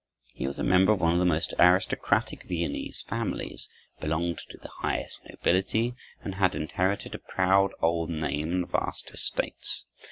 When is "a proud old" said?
7.13-8.09